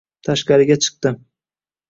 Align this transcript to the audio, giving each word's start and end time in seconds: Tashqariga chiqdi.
Tashqariga 0.29 0.79
chiqdi. 0.87 1.13